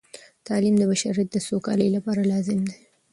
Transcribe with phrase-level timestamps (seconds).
[0.47, 2.75] تعلیم د بشریت د سوکالۍ لپاره لازم دی.